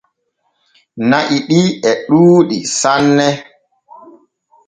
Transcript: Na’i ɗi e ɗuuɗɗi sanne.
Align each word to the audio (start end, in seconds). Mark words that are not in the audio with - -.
Na’i 1.09 1.37
ɗi 1.49 1.61
e 1.89 1.91
ɗuuɗɗi 2.05 2.57
sanne. 2.79 3.27